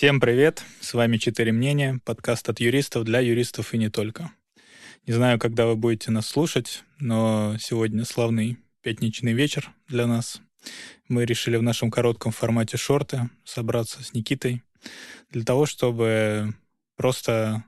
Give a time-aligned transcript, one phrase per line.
[0.00, 0.64] Всем привет!
[0.80, 4.32] С вами «Четыре мнения», подкаст от юристов для юристов и не только.
[5.06, 10.40] Не знаю, когда вы будете нас слушать, но сегодня славный пятничный вечер для нас.
[11.08, 14.62] Мы решили в нашем коротком формате шорты собраться с Никитой
[15.28, 16.54] для того, чтобы
[16.96, 17.64] просто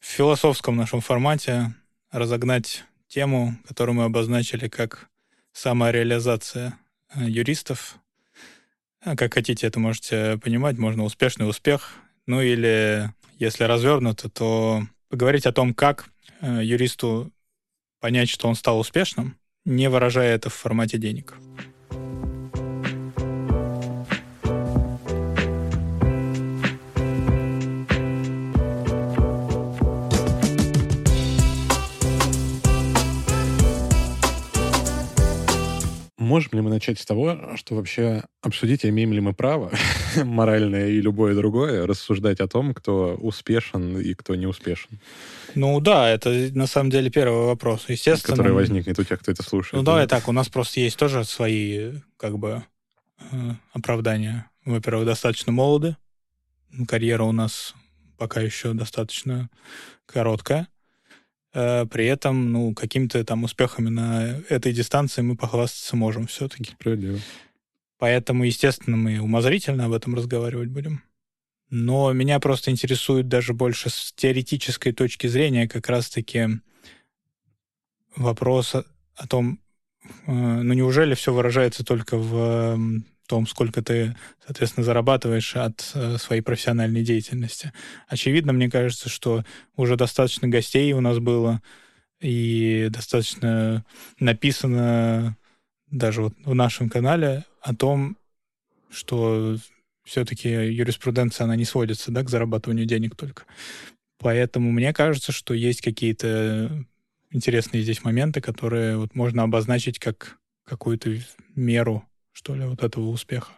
[0.00, 1.72] в философском нашем формате
[2.10, 5.10] разогнать тему, которую мы обозначили как
[5.52, 6.76] самореализация
[7.14, 8.00] э, юристов.
[9.04, 10.78] А как хотите, это можете понимать.
[10.78, 11.94] Можно успешный успех.
[12.26, 16.08] Ну или, если развернуто, то поговорить о том, как
[16.40, 17.32] э, юристу
[18.00, 21.34] понять, что он стал успешным, не выражая это в формате денег.
[36.32, 39.70] Можем ли мы начать с того, что вообще обсудить, имеем ли мы право,
[40.24, 44.98] моральное и любое другое, рассуждать о том, кто успешен и кто не успешен?
[45.54, 47.84] Ну да, это на самом деле первый вопрос.
[47.88, 48.34] Естественно.
[48.34, 49.74] Который возникнет у тех, кто это слушает.
[49.74, 52.62] Ну давай так, у нас просто есть тоже свои, как бы,
[53.30, 54.48] э, оправдания.
[54.64, 55.98] Во-первых, достаточно молоды.
[56.88, 57.74] Карьера у нас
[58.16, 59.50] пока еще достаточно
[60.06, 60.68] короткая.
[61.54, 66.72] Э, при этом, ну, какими-то там успехами на этой дистанции мы похвастаться можем все-таки.
[66.72, 67.18] Справедливо.
[67.98, 71.02] Поэтому, естественно, мы умозрительно об этом разговаривать будем.
[71.70, 76.60] Но меня просто интересует даже больше с теоретической точки зрения как раз-таки
[78.16, 79.58] вопрос о, том,
[80.26, 82.78] э, ну неужели все выражается только в
[83.26, 87.72] том, сколько ты, соответственно, зарабатываешь от э, своей профессиональной деятельности.
[88.08, 89.44] Очевидно, мне кажется, что
[89.76, 91.62] уже достаточно гостей у нас было,
[92.20, 93.84] и достаточно
[94.20, 95.36] написано
[95.90, 98.16] даже вот в нашем канале о том,
[98.90, 99.56] что
[100.04, 103.44] все-таки юриспруденция, она не сводится да, к зарабатыванию денег только.
[104.18, 106.84] Поэтому мне кажется, что есть какие-то
[107.30, 111.18] интересные здесь моменты, которые вот можно обозначить как какую-то
[111.54, 113.52] меру что ли, вот этого успеха?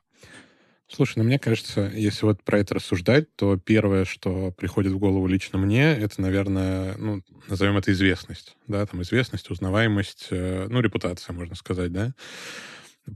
[0.86, 5.26] Слушай, ну мне кажется, если вот про это рассуждать, то первое, что приходит в голову
[5.26, 11.32] лично мне, это, наверное, ну, назовем это известность, да, там известность, узнаваемость, э, ну, репутация,
[11.32, 12.12] можно сказать, да.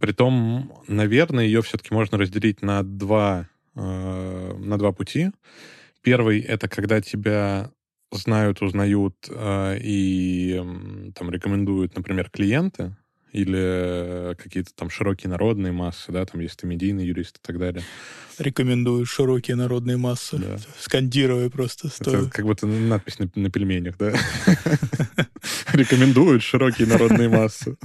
[0.00, 3.80] Притом, наверное, ее все-таки можно разделить на два, э,
[4.58, 5.30] на два пути.
[6.02, 7.70] Первый— это когда тебя
[8.10, 10.56] знают, узнают э, и
[11.14, 12.97] там рекомендуют, например, клиенты,
[13.33, 17.83] или какие-то там широкие народные массы, да, там есть и медийный юрист и так далее.
[18.39, 20.39] Рекомендую широкие народные массы.
[20.39, 20.56] Да.
[20.78, 21.89] Скандируя просто.
[21.89, 22.22] Стоя.
[22.22, 24.12] Это как будто надпись на, на пельменях, да?
[25.72, 27.77] Рекомендуют широкие народные массы.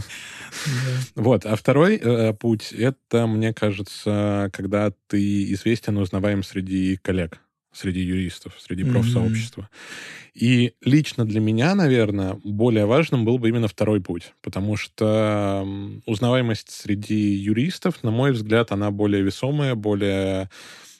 [1.16, 1.46] Вот.
[1.46, 7.40] А второй э, путь, это, мне кажется, когда ты известен и узнаваем среди коллег
[7.73, 9.61] среди юристов, среди профсообщества.
[9.61, 10.23] Mm-hmm.
[10.35, 15.67] И лично для меня, наверное, более важным был бы именно второй путь, потому что
[16.06, 20.50] узнаваемость среди юристов, на мой взгляд, она более весомая, более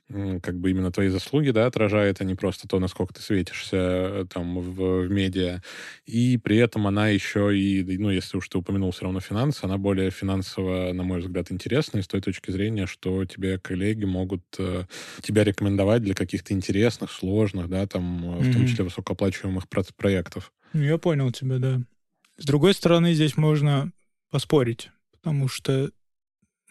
[0.09, 4.25] как бы именно твои заслуги, да, отражает, а не просто то, насколько ты светишься э,
[4.31, 5.62] там в, в медиа.
[6.06, 9.78] И при этом она еще и, ну, если уж ты упомянул все равно финансы, она
[9.78, 14.84] более финансово, на мой взгляд, интересная с той точки зрения, что тебе коллеги могут э,
[15.22, 18.42] тебя рекомендовать для каких-то интересных, сложных, да, там, mm-hmm.
[18.42, 20.52] в том числе высокооплачиваемых про- проектов.
[20.74, 21.81] Я понял тебя, да.
[22.38, 23.92] С другой стороны, здесь можно
[24.30, 25.92] поспорить, потому что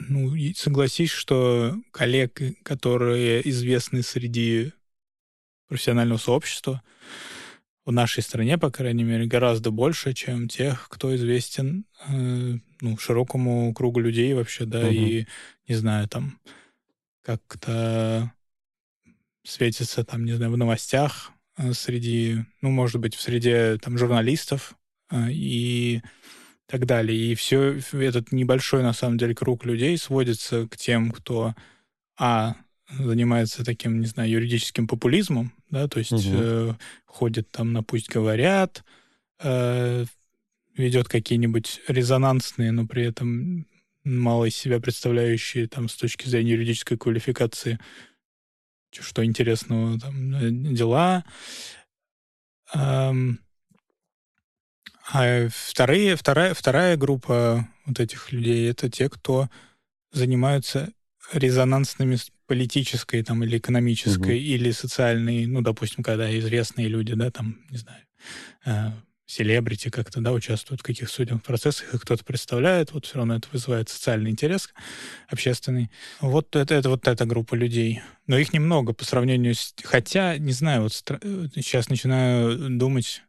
[0.08, 4.72] ну, согласись, что коллег, которые известны среди
[5.68, 6.82] профессионального сообщества,
[7.84, 13.74] в нашей стране, по крайней мере, гораздо больше, чем тех, кто известен э, ну, широкому
[13.74, 14.88] кругу людей вообще, да, угу.
[14.88, 15.26] и,
[15.66, 16.38] не знаю, там,
[17.22, 18.32] как-то
[19.44, 24.76] светится, там, не знаю, в новостях э, среди, ну, может быть, в среде, там, журналистов,
[25.10, 26.02] э, и
[26.72, 27.18] так далее.
[27.18, 31.54] И все этот небольшой, на самом деле, круг людей сводится к тем, кто,
[32.18, 32.56] а,
[32.88, 36.22] занимается таким, не знаю, юридическим популизмом, да, то есть угу.
[36.24, 36.74] э,
[37.04, 38.84] ходит там на «Пусть говорят»,
[39.40, 40.06] э,
[40.74, 43.66] ведет какие-нибудь резонансные, но при этом
[44.02, 47.80] мало из себя представляющие там с точки зрения юридической квалификации,
[48.98, 51.24] что интересного там э, дела.
[52.72, 53.40] Эм,
[55.10, 59.48] а вторые, вторая, вторая группа вот этих людей— это те, кто
[60.12, 60.92] занимаются
[61.32, 64.44] резонансными политической там, или экономической, угу.
[64.44, 68.02] или социальной, ну, допустим, когда известные люди, да, там, не знаю,
[68.66, 68.90] э,
[69.26, 73.48] селебрити как-то, да, участвуют в каких-то судебных процессах, их кто-то представляет, вот все равно это
[73.50, 74.68] вызывает социальный интерес
[75.28, 75.90] общественный.
[76.20, 78.02] Вот это, это вот эта группа людей.
[78.26, 79.74] Но их немного по сравнению с...
[79.82, 83.22] Хотя, не знаю, вот сейчас начинаю думать,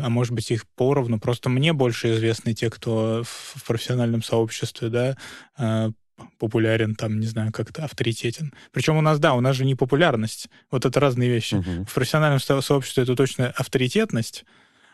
[0.00, 1.18] а может быть их поровну.
[1.18, 5.16] Просто мне больше известны те, кто в профессиональном сообществе, да,
[5.56, 5.90] а,
[6.38, 8.52] популярен, там, не знаю, как-то авторитетен.
[8.72, 10.48] Причем у нас, да, у нас же не популярность.
[10.70, 11.54] Вот это разные вещи.
[11.54, 11.84] Uh-huh.
[11.84, 14.44] В профессиональном сообществе это точно авторитетность,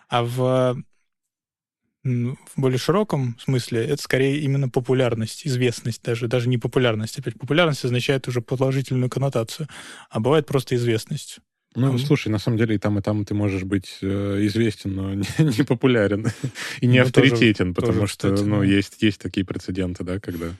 [0.08, 0.82] а в,
[2.04, 7.18] в более широком смысле это скорее именно популярность, известность даже, даже не популярность.
[7.18, 9.68] Опять популярность означает уже положительную коннотацию,
[10.08, 11.40] а бывает просто известность.
[11.76, 14.94] Ну, mm слушай, на самом деле и там, и там ты можешь быть э, известен,
[14.94, 16.26] но не, не популярен
[16.80, 18.64] и не ну, авторитетен, тоже, потому тоже, что, кстати, ну, да.
[18.64, 20.52] есть, есть такие прецеденты, да, когда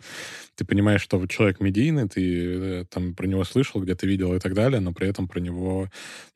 [0.55, 4.55] ты понимаешь, что человек медийный, ты э, там про него слышал, где-то видел и так
[4.55, 5.89] далее, но при этом про него,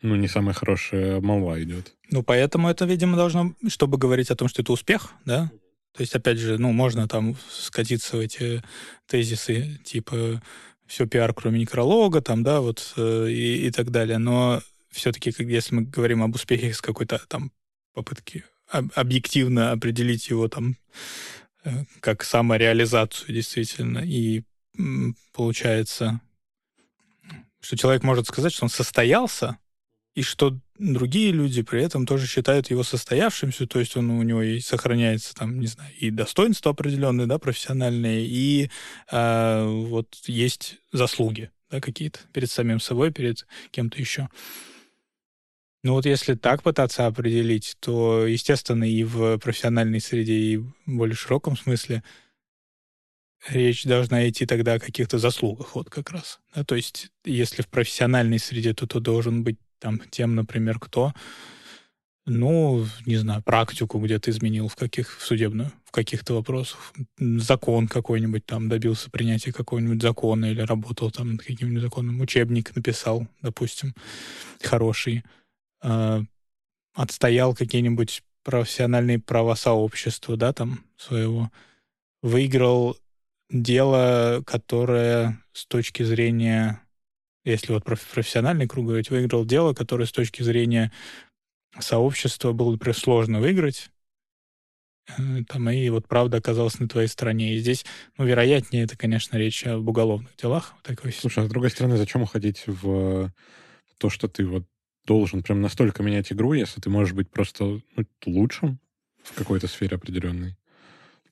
[0.02, 1.94] ну, не самая хорошая молва идет.
[2.10, 5.52] Ну, поэтому это, видимо, должно, чтобы говорить о том, что это успех, да?
[5.96, 8.62] То есть, опять же, ну, можно там скатиться в эти
[9.06, 10.42] тезисы, типа
[10.86, 14.18] все пиар, кроме некролога, там, да, вот, э, и, и так далее.
[14.18, 14.60] Но
[14.90, 17.52] все-таки, если мы говорим об успехе с какой-то там
[17.94, 20.76] попытки об, объективно определить его там
[21.64, 24.42] э, как самореализацию действительно, и
[25.32, 26.20] получается,
[27.60, 29.58] что человек может сказать, что он состоялся,
[30.14, 34.42] и что другие люди при этом тоже считают его состоявшимся, то есть он у него
[34.42, 38.70] и сохраняется там, не знаю, и достоинство определенное, да, профессиональное, и
[39.10, 44.28] э, вот есть заслуги, да, какие-то перед самим собой, перед кем-то еще.
[45.82, 51.14] Ну вот если так пытаться определить, то, естественно, и в профессиональной среде, и в более
[51.14, 52.02] широком смысле
[53.48, 56.40] речь должна идти тогда о каких-то заслугах, вот как раз.
[56.54, 56.64] Да?
[56.64, 61.12] То есть если в профессиональной среде, то ты должен быть там тем, например, кто,
[62.24, 68.46] ну, не знаю, практику где-то изменил в каких в судебную, в каких-то вопросах, закон какой-нибудь
[68.46, 73.94] там добился принятия какого-нибудь закона или работал там над каким-нибудь законом, учебник написал, допустим,
[74.62, 75.22] хороший,
[75.82, 76.22] э,
[76.94, 81.50] отстоял какие-нибудь профессиональные права сообщества, да, там своего,
[82.22, 82.96] выиграл
[83.50, 86.80] дело, которое с точки зрения
[87.44, 90.92] если вот профессиональный круг говорить, выиграл дело, которое с точки зрения
[91.78, 93.90] сообщества было, например, сложно выиграть,
[95.18, 97.54] э, там, и вот правда оказалась на твоей стороне.
[97.54, 97.84] И здесь,
[98.16, 100.74] ну, вероятнее, это, конечно, речь об уголовных делах.
[100.82, 103.32] Такой Слушай, а с другой стороны, зачем уходить в
[103.98, 104.64] то, что ты вот
[105.06, 108.80] должен прям настолько менять игру, если ты можешь быть просто ну, лучшим
[109.22, 110.56] в какой-то сфере определенной?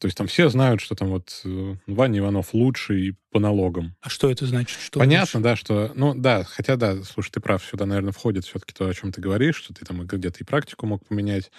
[0.02, 3.94] То есть там все знают, что там вот э, Ваня Иванов лучший по налогам.
[4.00, 4.76] А что это значит?
[4.80, 5.44] Что Понятно, лучше?
[5.44, 5.92] да, что...
[5.94, 9.20] Ну, да, хотя, да, слушай, ты прав, сюда, наверное, входит все-таки то, о чем ты
[9.20, 11.52] говоришь, что ты там где-то и практику мог поменять,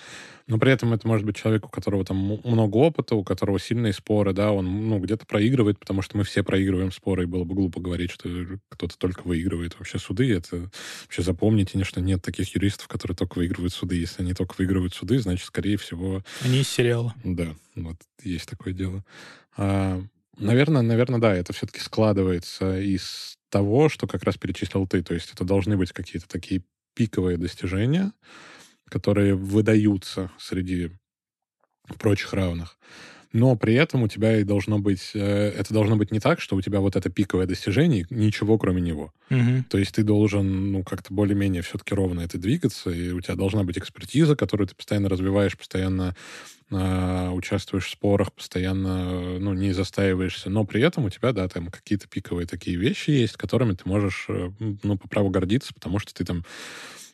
[0.45, 3.93] но при этом это может быть человек, у которого там много опыта, у которого сильные
[3.93, 7.55] споры, да, он, ну, где-то проигрывает, потому что мы все проигрываем споры, и было бы
[7.55, 8.29] глупо говорить, что
[8.69, 9.79] кто-то только выигрывает.
[9.79, 10.69] Вообще суды, это...
[11.05, 13.95] Вообще запомните, что нет таких юристов, которые только выигрывают суды.
[13.95, 16.23] Если они только выигрывают суды, значит, скорее всего...
[16.41, 17.15] Они из сериала.
[17.23, 19.03] Да, вот есть такое дело.
[19.57, 20.01] А,
[20.37, 25.03] наверное, наверное, да, это все-таки складывается из того, что как раз перечислил ты.
[25.03, 26.63] То есть это должны быть какие-то такие
[26.95, 28.11] пиковые достижения,
[28.89, 30.91] которые выдаются среди
[31.99, 32.77] прочих равных
[33.33, 36.55] но при этом у тебя и должно быть, э, это должно быть не так, что
[36.55, 39.11] у тебя вот это пиковое достижение, ничего кроме него.
[39.31, 39.65] Угу.
[39.69, 43.63] То есть ты должен, ну, как-то более-менее все-таки ровно это двигаться, и у тебя должна
[43.63, 46.15] быть экспертиза, которую ты постоянно развиваешь, постоянно
[46.69, 51.67] э, участвуешь в спорах, постоянно, ну, не застаиваешься, но при этом у тебя, да, там
[51.67, 54.51] какие-то пиковые такие вещи есть, которыми ты можешь, э,
[54.83, 56.45] ну, по праву гордиться, потому что ты там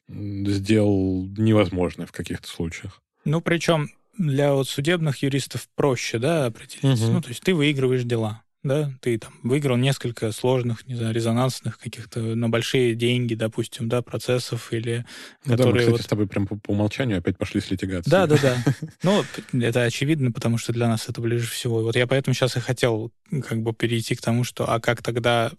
[0.09, 3.01] сделал невозможное в каких-то случаях.
[3.25, 7.01] Ну, причем для вот судебных юристов проще, да, определить.
[7.01, 7.11] Угу.
[7.11, 11.77] Ну, то есть ты выигрываешь дела, да, ты там выиграл несколько сложных, не знаю, резонансных
[11.79, 15.05] каких-то на большие деньги, допустим, да, процессов или
[15.45, 15.57] ну, которые...
[15.57, 16.01] Да, мы, кстати, вот...
[16.01, 18.11] с тобой прям по, по умолчанию опять пошли с литигацией.
[18.11, 18.63] Да, да, да.
[19.03, 19.23] Ну,
[19.53, 21.83] это очевидно, потому что для нас это ближе всего.
[21.83, 23.11] Вот я поэтому сейчас и хотел
[23.47, 25.51] как бы перейти к тому, что а как тогда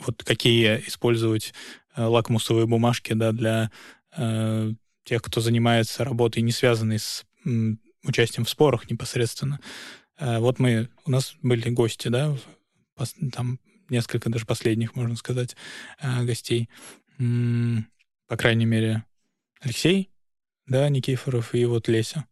[0.00, 1.54] вот какие использовать
[1.96, 3.70] э, лакмусовые бумажки, да, для
[4.16, 4.72] э,
[5.04, 7.24] тех, кто занимается работой, не связанной с
[8.04, 9.60] участием в спорах непосредственно.
[10.18, 12.36] Э, вот мы, у нас были гости, да,
[13.32, 15.56] там несколько даже последних, можно сказать,
[16.00, 16.68] э, гостей.
[17.16, 19.04] По крайней мере,
[19.60, 20.10] Алексей,
[20.66, 22.26] да, Никифоров и вот Леся.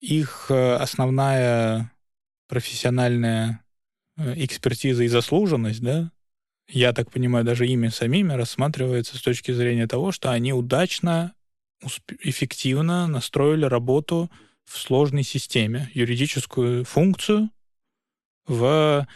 [0.00, 1.92] Их э, основная
[2.46, 3.64] профессиональная
[4.16, 6.10] экспертиза и заслуженность, да,
[6.68, 11.34] я так понимаю, даже ими самими рассматривается с точки зрения того, что они удачно
[12.20, 14.30] эффективно настроили работу
[14.64, 17.50] в сложной системе, юридическую функцию
[18.46, 19.06] в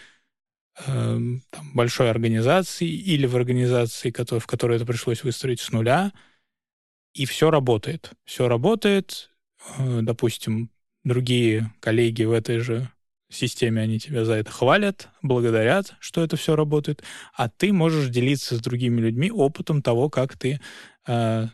[0.79, 6.13] э, там, большой организации или в организации, в которой это пришлось выстроить с нуля,
[7.15, 8.13] и все работает.
[8.25, 9.31] Все работает.
[9.79, 10.71] Э, допустим,
[11.05, 12.89] другие коллеги в этой же
[13.31, 17.03] системе, они тебя за это хвалят, благодарят, что это все работает,
[17.35, 20.61] а ты можешь делиться с другими людьми опытом того, как ты
[21.07, 21.49] э,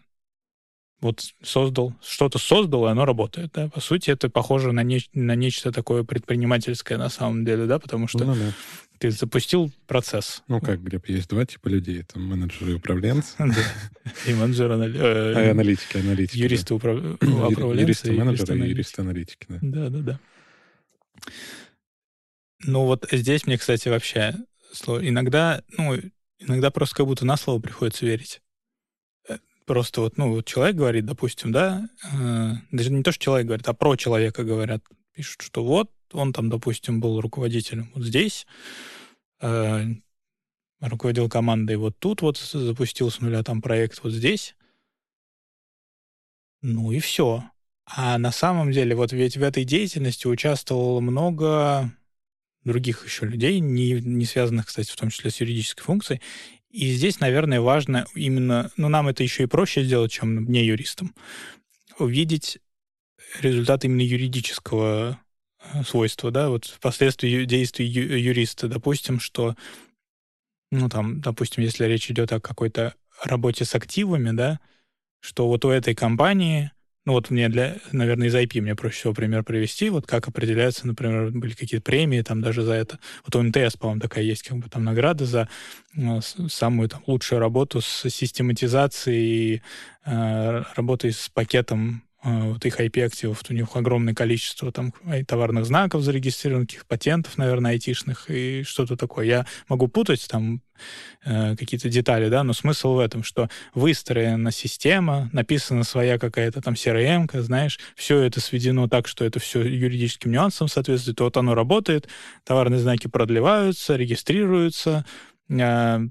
[1.00, 3.52] вот создал, что-то создал, и оно работает.
[3.54, 3.68] Да?
[3.68, 8.08] По сути, это похоже на, не, на нечто такое предпринимательское на самом деле, да, потому
[8.08, 8.52] что ну, да.
[8.98, 10.42] ты запустил процесс.
[10.48, 12.00] Ну как, Глеб, есть два типа людей.
[12.00, 13.34] Это менеджеры и управленцы.
[14.26, 16.38] И менеджеры, э, аналитики, аналитики.
[16.38, 17.24] Юристы, управленцы.
[17.24, 19.46] Юристы-менеджеры и юристы-аналитики.
[19.48, 20.20] Да, да, да.
[22.64, 24.34] Ну вот здесь мне, кстати, вообще
[24.84, 25.96] иногда, ну,
[26.40, 28.40] иногда просто как будто на слово приходится верить.
[29.68, 33.74] Просто вот, ну, человек говорит, допустим, да, э, даже не то, что человек говорит, а
[33.74, 34.82] про человека говорят,
[35.12, 38.46] пишут, что вот он там, допустим, был руководителем вот здесь,
[39.42, 39.84] э,
[40.80, 44.56] руководил командой вот тут, вот запустил с нуля там проект вот здесь.
[46.62, 47.44] Ну и все.
[47.84, 51.92] А на самом деле вот ведь в этой деятельности участвовало много
[52.64, 56.22] других еще людей, не, не связанных, кстати, в том числе с юридической функцией.
[56.70, 61.14] И здесь, наверное, важно именно, ну, нам это еще и проще сделать, чем мне юристам,
[61.98, 62.58] увидеть
[63.40, 65.18] результат именно юридического
[65.60, 69.56] э, свойства, да, вот впоследствии действий юриста, допустим, что,
[70.70, 74.60] ну, там, допустим, если речь идет о какой-то работе с активами, да,
[75.20, 76.70] что вот у этой компании
[77.08, 80.86] ну вот мне для, наверное, из IP мне проще всего пример привести, вот как определяются,
[80.86, 82.98] например, были какие-то премии там даже за это.
[83.24, 85.48] Вот у МТС, по-моему, такая есть как бы там награда за
[85.96, 89.62] э, самую там лучшую работу с систематизацией,
[90.04, 94.92] э, работой с пакетом вот их IP-активов, у них огромное количество там
[95.26, 99.26] товарных знаков зарегистрированных, патентов, наверное, айтишных и что-то такое.
[99.26, 100.62] Я могу путать там
[101.24, 106.74] э, какие-то детали, да, но смысл в этом, что выстроена система, написана своя какая-то там
[106.74, 112.08] CRM, знаешь, все это сведено так, что это все юридическим нюансам соответствует, вот оно работает,
[112.44, 115.04] товарные знаки продлеваются, регистрируются,
[115.48, 116.08] э,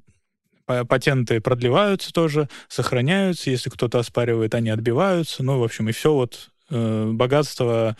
[0.68, 6.50] патенты продлеваются тоже, сохраняются, если кто-то оспаривает, они отбиваются, ну, в общем, и все вот
[6.70, 7.96] э, богатство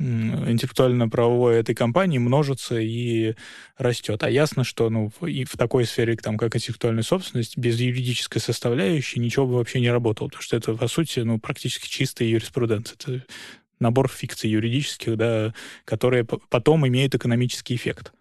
[0.00, 3.34] интеллектуально-правовой этой компании множится и
[3.76, 4.22] растет.
[4.22, 9.18] А ясно, что ну, и в такой сфере, там, как интеллектуальная собственность, без юридической составляющей
[9.18, 12.94] ничего бы вообще не работало, потому что это, по сути, ну, практически чистая юриспруденция.
[12.94, 13.24] Это
[13.80, 15.52] набор фикций юридических, да,
[15.84, 18.12] которые потом имеют экономический эффект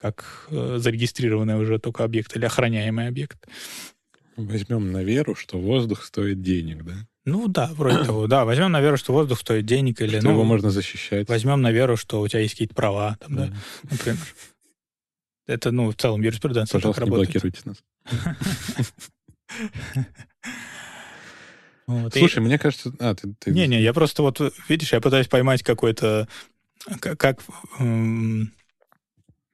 [0.00, 3.46] как э, зарегистрированный уже только объект или охраняемый объект.
[4.36, 6.94] Возьмем на веру, что воздух стоит денег, да?
[7.26, 8.26] Ну да, вроде того.
[8.26, 10.18] Да, возьмем на веру, что воздух стоит денег или...
[10.18, 11.28] Что ну, его можно защищать.
[11.28, 13.54] Возьмем на веру, что у тебя есть какие-то права, там, да, да
[13.90, 14.18] например.
[15.46, 17.42] Это, ну, в целом юриспруденция Пожалуйста, так не работает.
[17.42, 18.86] блокируйте нас.
[21.86, 22.42] Вот, Слушай, и...
[22.42, 22.92] мне кажется...
[23.00, 23.50] А, ты, ты...
[23.50, 26.28] Не-не, я просто вот, видишь, я пытаюсь поймать какой-то...
[27.00, 27.40] Как, как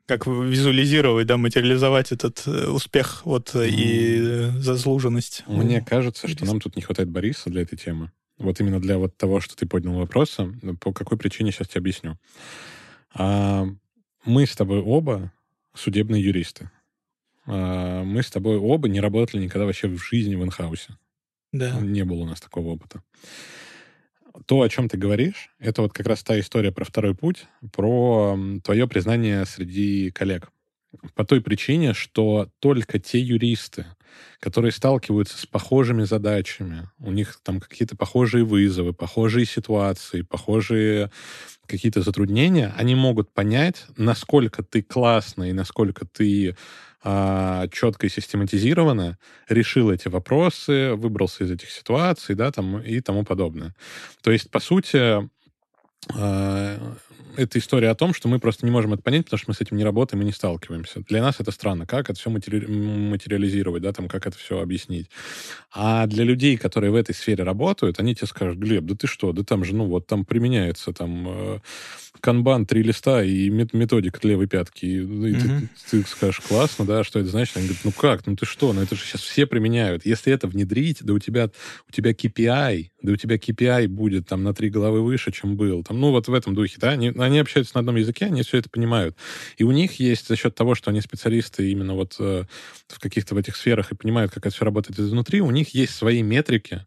[0.07, 3.69] как визуализировать, да, материализовать этот э, успех вот mm.
[3.69, 5.45] и заслуженность.
[5.47, 8.13] Мне кажется, что нам тут не хватает Бориса для этой темы.
[8.39, 10.53] Вот именно для вот того, что ты поднял вопроса.
[10.81, 12.19] По какой причине сейчас тебе объясню.
[13.15, 13.67] А,
[14.25, 15.33] мы с тобой оба
[15.75, 16.71] судебные юристы.
[17.47, 20.97] А, мы с тобой оба не работали никогда вообще в жизни в инхаусе.
[21.53, 21.81] Да.
[21.81, 23.03] Не было у нас такого опыта
[24.45, 28.39] то, о чем ты говоришь, это вот как раз та история про второй путь, про
[28.63, 30.51] твое признание среди коллег.
[31.15, 33.87] По той причине, что только те юристы,
[34.41, 41.11] которые сталкиваются с похожими задачами, у них там какие-то похожие вызовы, похожие ситуации, похожие
[41.67, 46.57] какие-то затруднения, они могут понять, насколько ты классно и насколько ты
[47.73, 53.75] четко и систематизированно решил эти вопросы, выбрался из этих ситуаций, да, там, и тому подобное.
[54.23, 55.29] То есть, по сути,
[56.15, 56.79] а,
[57.37, 59.61] это история о том, что мы просто не можем это понять, потому что мы с
[59.61, 61.01] этим не работаем и не сталкиваемся.
[61.09, 61.87] Для нас это странно.
[61.87, 62.67] Как это все матери...
[62.67, 65.11] материализировать, да, там, как это все объяснить.
[65.73, 69.33] А для людей, которые в этой сфере работают, они тебе скажут, Глеб, да ты что,
[69.33, 71.59] да там же, ну, вот там применяется там э,
[72.21, 74.87] канбан, три листа и методика левой пятки.
[74.87, 75.69] И, mm-hmm.
[75.91, 77.57] ты, ты скажешь, классно, да, что это значит?
[77.57, 80.05] Они говорят, ну как, ну ты что, ну это же сейчас все применяют.
[80.05, 81.51] Если это внедрить, да у тебя,
[81.89, 85.85] у тебя KPI, да у тебя KPI будет там на три головы выше, чем был.
[85.85, 88.59] Там, ну вот в этом духе, да, они, они общаются на одном языке, они все
[88.59, 89.17] это понимают.
[89.57, 92.45] И у них есть за счет того, что они специалисты именно вот э,
[92.89, 95.95] в каких-то в этих сферах и понимают, как это все работает изнутри, у них есть
[95.95, 96.87] свои метрики,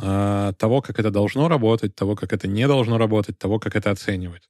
[0.00, 3.90] а, того, как это должно работать, того, как это не должно работать, того, как это
[3.90, 4.48] оценивать.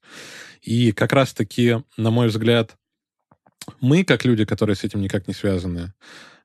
[0.61, 2.77] И как раз-таки, на мой взгляд,
[3.81, 5.95] мы, как люди, которые с этим никак не связаны,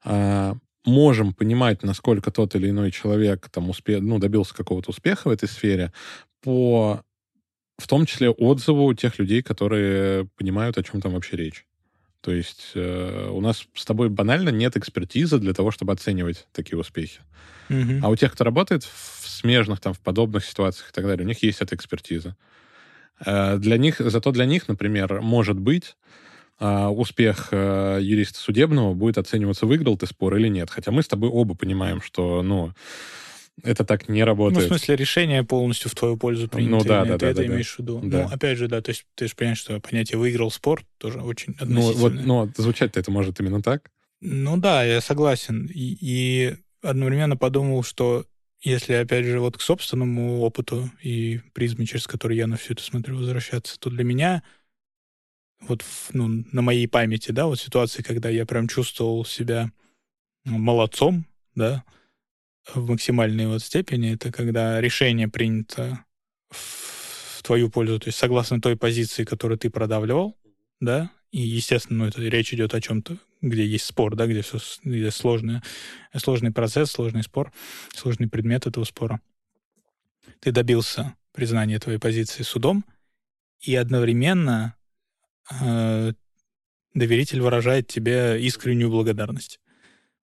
[0.05, 0.55] а,
[0.85, 3.99] можем понимать, насколько тот или иной человек там успе...
[3.99, 5.91] ну, добился какого-то успеха в этой сфере
[6.41, 7.01] по
[7.77, 11.65] в том числе отзыву тех людей, которые понимают, о чем там вообще речь.
[12.21, 16.79] То есть э, у нас с тобой банально нет экспертизы для того, чтобы оценивать такие
[16.79, 17.19] успехи.
[17.69, 17.99] Mm-hmm.
[18.01, 21.27] А у тех, кто работает в смежных, там, в подобных ситуациях и так далее, у
[21.27, 22.37] них есть эта экспертиза.
[23.25, 25.97] Э, для них, зато для них, например, может быть,
[26.61, 30.69] э, успех э, юриста судебного будет оцениваться, выиграл ты спор или нет.
[30.69, 32.71] Хотя мы с тобой оба понимаем, что, ну,
[33.61, 34.61] это так не работает.
[34.61, 36.71] Ну, в смысле, решение полностью в твою пользу принято.
[36.71, 37.75] Ну, да, да, ты да, это да, имеешь да.
[37.75, 38.01] в виду.
[38.03, 38.23] Да.
[38.23, 41.55] Ну, опять же, да, то есть ты же понимаешь, что понятие «выиграл спор» тоже очень
[41.61, 43.91] Ну, вот, но звучать-то это может именно так.
[44.21, 45.67] Ну да, я согласен.
[45.67, 48.25] И, и одновременно подумал, что
[48.61, 52.81] если, опять же, вот к собственному опыту и призме, через который я на все это
[52.81, 54.41] смотрю, возвращаться, то для меня
[55.67, 59.71] вот в- ну, на моей памяти, да, вот ситуации, когда я прям чувствовал себя
[60.45, 61.83] ну, молодцом, да,
[62.73, 66.05] в максимальной вот степени, это когда решение принято
[66.49, 70.37] в твою пользу, то есть согласно той позиции, которую ты продавливал,
[70.79, 74.59] да, и, естественно, ну, это речь идет о чем-то, где есть спор, да, где все
[74.83, 75.63] где сложное,
[76.15, 77.51] сложный процесс, сложный спор,
[77.95, 79.19] сложный предмет этого спора.
[80.39, 82.85] Ты добился признания твоей позиции судом,
[83.61, 84.75] и одновременно
[85.59, 86.13] э,
[86.93, 89.59] доверитель выражает тебе искреннюю благодарность.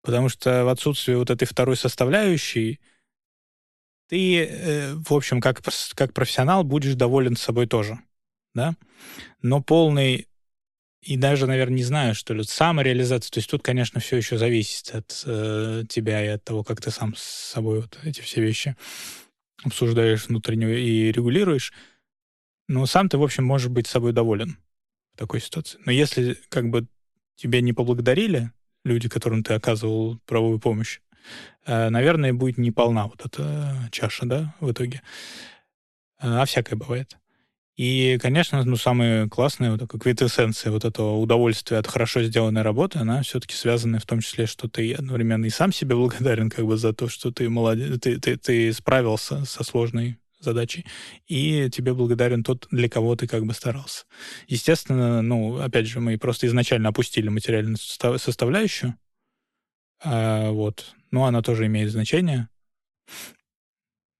[0.02, 2.80] Потому что в отсутствии вот этой второй составляющей
[4.08, 5.62] ты, э, в общем, как,
[5.94, 7.98] как профессионал будешь доволен собой тоже,
[8.54, 8.74] да?
[9.42, 10.26] Но полный
[11.02, 13.30] и даже, наверное, не знаю, что ли, самореализация.
[13.30, 16.90] То есть тут, конечно, все еще зависит от э, тебя и от того, как ты
[16.90, 18.76] сам с собой вот эти все вещи
[19.64, 21.72] обсуждаешь внутренне и регулируешь.
[22.68, 24.58] Но сам ты, в общем, можешь быть собой доволен
[25.14, 25.78] в такой ситуации.
[25.86, 26.86] Но если как бы
[27.36, 28.52] тебя не поблагодарили
[28.84, 31.00] люди, которым ты оказывал правовую помощь,
[31.66, 35.02] э, наверное, будет неполна вот эта чаша, да, в итоге.
[36.20, 37.16] Э, А всякое бывает.
[37.76, 42.98] И, конечно, ну, самая классная вот такая квинтэссенция вот этого удовольствия от хорошо сделанной работы,
[42.98, 46.76] она все-таки связана в том числе, что ты одновременно и сам себе благодарен как бы
[46.76, 50.86] за то, что ты молодец, ты, ты, ты справился со сложной задачей,
[51.26, 54.04] и тебе благодарен тот, для кого ты как бы старался.
[54.48, 58.96] Естественно, ну, опять же, мы просто изначально опустили материальную состав- составляющую,
[60.02, 62.48] а, вот, но она тоже имеет значение,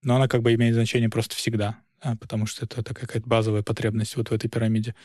[0.03, 3.63] но она как бы имеет значение просто всегда, а, потому что это, это какая-то базовая
[3.63, 4.95] потребность вот в этой пирамиде.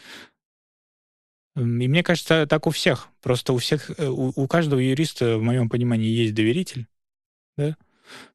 [1.57, 3.09] И мне кажется, так у всех.
[3.23, 6.87] Просто у всех, э, у, у каждого юриста, в моем понимании, есть доверитель,
[7.57, 7.77] да?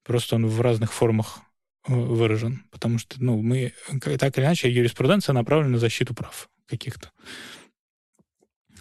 [0.04, 1.42] Просто он в разных формах
[1.88, 7.12] выражен, потому что, ну, мы, к- так или иначе, юриспруденция направлена на защиту прав каких-то.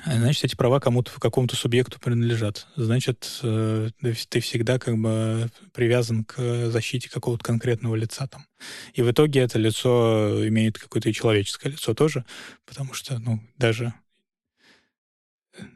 [0.05, 2.67] А Значит, эти права кому-то, какому-то субъекту принадлежат.
[2.77, 8.47] Значит, э, ты вс- ты всегда как бы привязан к защите какого-то конкретного лица там.
[8.95, 12.25] И в итоге это лицо имеет какое-то и человеческое лицо тоже,
[12.65, 13.93] потому что, ну, даже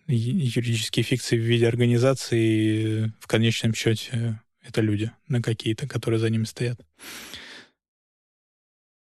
[0.06, 6.30] ю- юридические фикции в виде организации в конечном счете это люди на какие-то, которые за
[6.30, 6.80] ними стоят.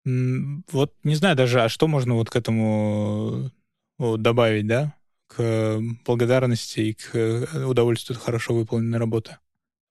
[0.05, 3.51] Вот не знаю даже, а что можно вот к этому
[3.97, 4.95] вот, добавить, да,
[5.27, 9.37] к благодарности и к э, удовольствию от хорошо выполненной работы.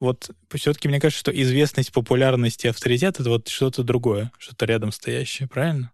[0.01, 4.91] Вот все-таки мне кажется, что известность, популярность и авторитет— это вот что-то другое, что-то рядом
[4.91, 5.93] стоящее, правильно?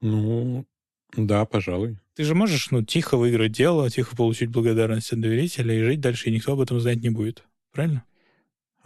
[0.00, 0.66] Ну,
[1.14, 1.98] да, пожалуй.
[2.14, 6.28] Ты же можешь, ну, тихо выиграть дело, тихо получить благодарность от доверителя и жить дальше,
[6.28, 7.44] и никто об этом знать не будет.
[7.72, 8.04] Правильно?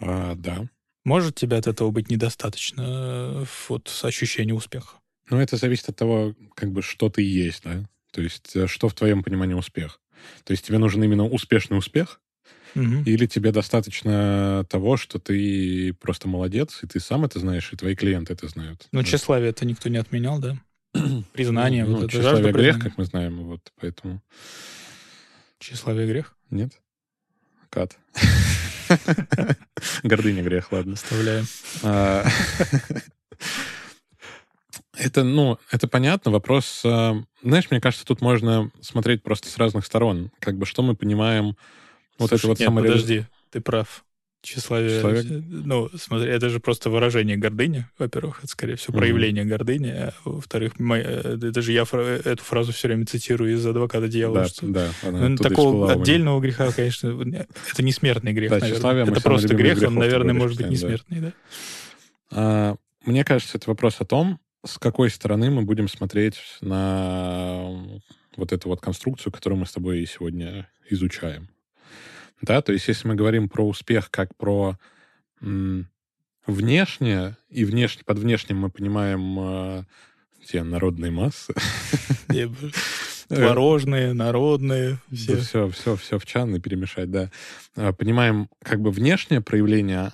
[0.01, 0.69] А, да.
[1.05, 4.97] Может тебе от этого быть недостаточно э, вот ощущения успеха?
[5.31, 7.85] Но это зависит от того, как бы, что ты есть, да?
[8.13, 10.01] То есть, э, что в твоем понимании успех?
[10.45, 12.21] То есть тебе нужен именно успешный успех,
[12.75, 13.03] Мгм.
[13.05, 17.95] или тебе достаточно того, что ты просто молодец, и ты сам это знаешь, и твои
[17.97, 18.87] клиенты это знают?
[18.93, 19.07] Ну, Да.
[19.07, 20.57] тщеславие это никто не отменял, да?
[21.33, 24.23] Признание, Ну, вот это тщеславие грех, как мы знаем, вот поэтому...
[25.59, 26.37] Тщеславие грех.
[26.51, 26.73] Нет?
[27.71, 27.97] Кат.
[30.03, 30.95] Гордыня грех, ладно.
[30.95, 31.47] Оставляем.
[31.83, 32.25] А,
[34.97, 36.31] Это, ну, это понятно.
[36.31, 40.31] Вопрос, а, знаешь, мне кажется, тут можно смотреть просто с разных сторон.
[40.41, 41.57] Как бы, что мы понимаем
[42.19, 44.05] вот Слушай, это вот нет, самореализ- подожди, ты прав.
[44.43, 45.01] Тщеславие...
[45.03, 48.39] Тщеславие- Ну, смотри, это же просто выражение гордыни, во-первых.
[48.39, 49.89] Это, скорее всего, проявление гордыни.
[49.91, 54.09] А во-вторых, мо- э, это же я фра- эту фразу все время цитирую из «Адвоката
[54.09, 54.41] дьявола».
[54.43, 54.89] Да, что- да.
[55.03, 57.09] Ну, такого отдельного греха, конечно,
[57.73, 59.13] это не смертный грех, Да, наверное.
[59.13, 61.33] Это просто грех, он, наверное, может быть не смертный, да?
[62.33, 67.73] А, мне кажется, это вопрос о том, с какой стороны мы будем смотреть на
[68.37, 71.49] вот эту вот конструкцию, которую мы с тобой сегодня изучаем.
[72.43, 74.77] Да, то есть если мы говорим про успех как про
[76.47, 79.85] внешнее, и внешне, под внешним мы понимаем э,
[80.47, 81.55] те народные массы.
[83.29, 84.99] Творожные, народные.
[85.13, 85.37] Все.
[85.37, 87.31] все, все, все в чан перемешать, да.
[87.77, 90.13] А, понимаем как бы внешнее проявление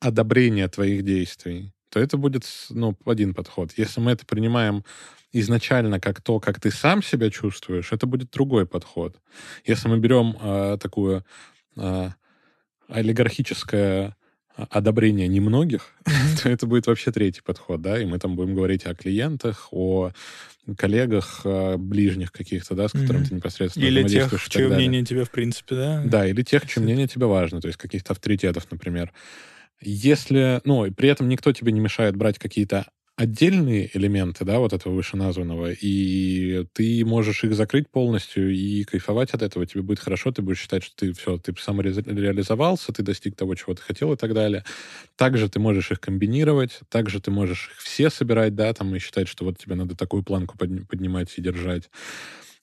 [0.00, 3.72] одобрения твоих действий, то это будет ну, один подход.
[3.76, 4.84] Если мы это принимаем
[5.32, 9.16] изначально как то, как ты сам себя чувствуешь, это будет другой подход.
[9.64, 11.22] Если мы берем э, такую э,
[12.88, 14.16] олигархическое
[14.56, 15.92] одобрение немногих,
[16.42, 20.12] то это будет вообще третий подход, да, и мы там будем говорить о клиентах, о
[20.78, 25.30] коллегах, о ближних каких-то, да, с которыми ты непосредственно Или тех, чье мнение тебе, в
[25.30, 26.02] принципе, да?
[26.04, 29.12] Да, или тех, чье мнение тебе важно, то есть каких-то авторитетов, например.
[29.82, 34.74] Если, ну, и при этом никто тебе не мешает брать какие-то отдельные элементы, да, вот
[34.74, 40.32] этого вышеназванного, и ты можешь их закрыть полностью и кайфовать от этого, тебе будет хорошо,
[40.32, 44.16] ты будешь считать, что ты все, ты самореализовался, ты достиг того, чего ты хотел и
[44.16, 44.64] так далее.
[45.16, 49.28] Также ты можешь их комбинировать, также ты можешь их все собирать, да, там, и считать,
[49.28, 51.88] что вот тебе надо такую планку поднимать и держать.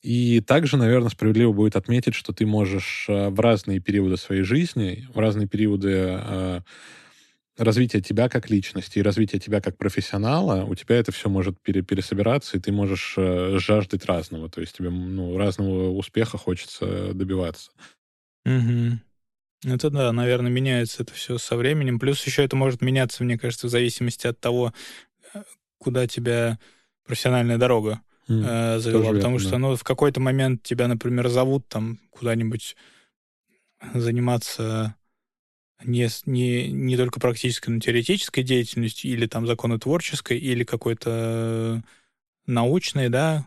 [0.04, 5.08] И также, наверное, справедливо будет отметить, что ты можешь э, в разные периоды своей жизни,
[5.14, 6.60] в разные периоды э,
[7.58, 11.82] развитие тебя как личности и развитие тебя как профессионала, у тебя это все может пере
[11.82, 14.50] пересобираться, и ты можешь э, жаждать разного.
[14.50, 17.72] То есть тебе ну, разного успеха хочется добиваться.
[18.46, 19.00] Угу.
[19.66, 22.00] Это да, наверное, меняется это все со временем.
[22.00, 24.74] Плюс еще это может меняться, мне кажется, в зависимости от того,
[25.34, 25.44] э,
[25.78, 26.60] куда тебя
[27.06, 29.12] профессиональная дорога mm, э, завела.
[29.14, 29.58] Потому верно, что, да.
[29.60, 32.76] ну, в какой-то момент тебя, например, зовут там куда-нибудь
[33.94, 34.96] заниматься
[35.84, 41.84] не, не, не только практической, но и теоретической деятельностью, или там законотворческой, или какой-то
[42.46, 43.46] научной, да,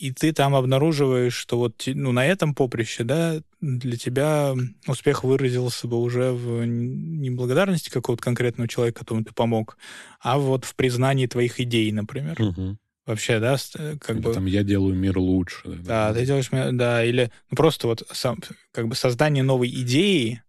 [0.00, 4.54] и ты там обнаруживаешь, что вот ну, на этом поприще, да, для тебя
[4.86, 9.76] успех выразился бы уже в не благодарности какого-то конкретного человека, которому ты помог,
[10.18, 12.40] а вот в признании твоих идей, например.
[12.40, 12.78] Угу.
[13.04, 14.32] Вообще, да, э, как или бы...
[14.32, 15.62] Там я делаю мир лучше.
[15.66, 18.38] Да, да, ты делаешь, да, или ну, просто вот сам,
[18.72, 20.42] как бы создание новой идеи,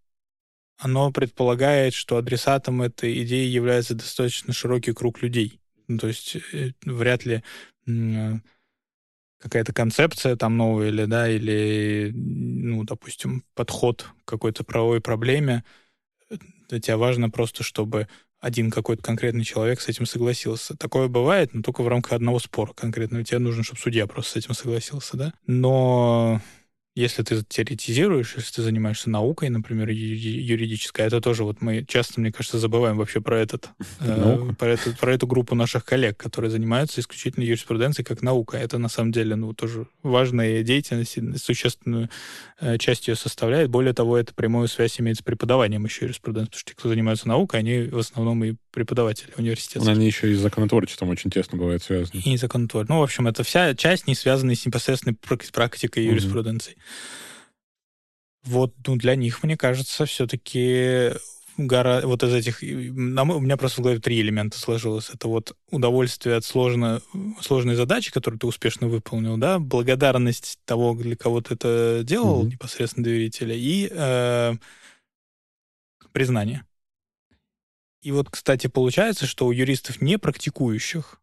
[0.82, 5.60] оно предполагает, что адресатом этой идеи является достаточно широкий круг людей.
[5.88, 7.44] Ну, то есть э, вряд ли
[9.38, 15.64] какая-то концепция там новая или, да, или, ну, допустим, подход к какой-то правовой проблеме.
[16.70, 18.08] Для тебя важно просто, чтобы
[18.40, 20.76] один какой-то конкретный человек с этим согласился.
[20.76, 23.24] Такое бывает, но только в рамках одного спора конкретного.
[23.24, 25.34] Тебе нужно, чтобы судья просто с этим согласился, да?
[25.46, 26.42] Но
[26.94, 32.34] если ты теоретизируешь, если ты занимаешься наукой, например, юридической, это тоже вот мы часто, мне
[32.34, 33.70] кажется, забываем вообще про этот,
[34.02, 38.58] э, про, этот про эту группу наших коллег, которые занимаются исключительно юриспруденцией как наука.
[38.58, 42.10] Это на самом деле, ну, тоже важная деятельность, существенную
[42.60, 43.70] э, часть ее составляет.
[43.70, 47.28] Более того, это прямую связь имеет с преподаванием еще юриспруденции, потому что те, кто занимаются
[47.30, 49.90] наукой, они в основном и преподаватели университета.
[49.90, 52.20] Они еще и с законотворчеством очень тесно бывают связаны.
[52.20, 52.98] И законотворчеством.
[52.98, 56.76] Ну, в общем, это вся часть, не связанная с непосредственной практикой юриспруденции.
[58.44, 61.12] Вот ну, для них, мне кажется, все-таки
[61.58, 62.02] гора...
[62.02, 62.62] вот из этих...
[62.62, 63.24] На...
[63.24, 65.10] У меня просто в голове три элемента сложилось.
[65.10, 67.02] Это вот удовольствие от сложно...
[67.42, 72.52] сложной задачи, которую ты успешно выполнил, да, благодарность того, для кого ты это делал, mm-hmm.
[72.52, 74.54] непосредственно доверителя, и э...
[76.12, 76.66] признание.
[78.02, 81.22] И вот, кстати, получается, что у юристов не практикующих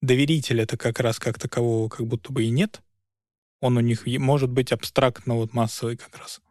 [0.00, 2.80] доверителя это как раз как такового как будто бы и нет.
[3.62, 6.42] Он у них может быть абстрактно вот массовый как раз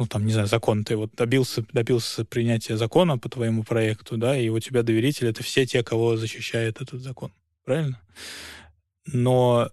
[0.00, 4.34] ну, там, не знаю, закон, ты вот добился, добился принятия закона по твоему проекту, да,
[4.34, 7.34] и у тебя доверители— это все те, кого защищает этот закон.
[7.66, 8.00] Правильно?
[9.04, 9.70] Но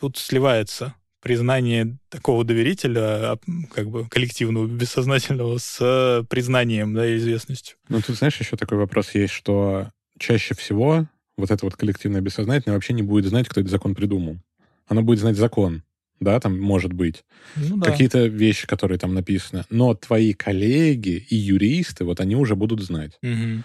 [0.00, 3.38] тут сливается признание такого доверителя,
[3.74, 7.76] как бы коллективного, бессознательного, с признанием, да, и известностью.
[7.90, 12.76] Ну, тут, знаешь, еще такой вопрос есть, что чаще всего вот это вот коллективное бессознательное
[12.76, 14.38] вообще не будет знать, кто этот закон придумал.
[14.86, 15.82] Оно будет знать закон,
[16.20, 17.24] да, там может быть.
[17.56, 17.90] Ну, да.
[17.90, 19.64] Какие-то вещи, которые там написаны.
[19.70, 23.18] Но твои коллеги и юристы, вот они уже будут знать.
[23.22, 23.62] Угу.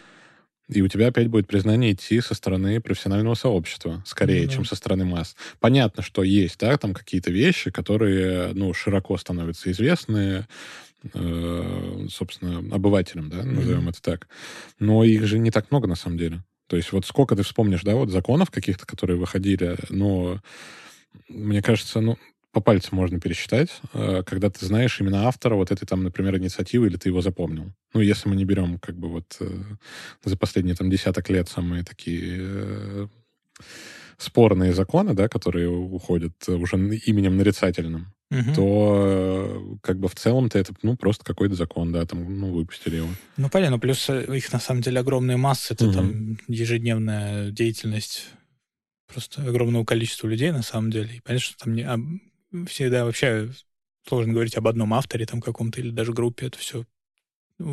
[0.69, 4.75] И у тебя опять будет признание идти со стороны профессионального сообщества, скорее, ну, чем со
[4.75, 5.35] стороны масс.
[5.59, 10.45] Понятно, что есть, да, там какие-то вещи, которые, ну, широко становятся известны,
[11.11, 13.89] э, собственно, обывателям, да, назовем mm-hmm.
[13.89, 14.27] это так.
[14.77, 16.43] Но их же не так много на самом деле.
[16.67, 20.39] То есть вот сколько ты вспомнишь, да, вот законов каких-то, которые выходили, но
[21.27, 22.17] мне кажется, ну,
[22.51, 26.87] по пальцам можно пересчитать, э, когда ты знаешь именно автора вот этой там, например, инициативы,
[26.87, 27.71] или ты его запомнил.
[27.93, 29.49] Ну, если мы не берем как бы вот э,
[30.23, 33.07] за последние там десяток лет самые такие э,
[34.17, 38.53] спорные законы, да, которые уходят уже именем нарицательным, угу.
[38.55, 43.09] то как бы в целом-то это ну просто какой-то закон, да, там ну выпустили его.
[43.37, 45.93] Ну понятно, плюс их на самом деле огромные массы, это угу.
[45.93, 48.25] там ежедневная деятельность
[49.11, 51.15] просто огромного количества людей на самом деле.
[51.15, 53.49] И понятно, что там не, всегда вообще
[54.07, 56.47] сложно говорить об одном авторе там каком-то или даже группе.
[56.47, 56.85] Это все